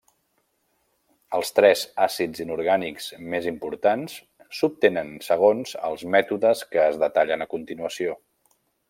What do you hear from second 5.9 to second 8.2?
els mètodes que es detallen a continuació.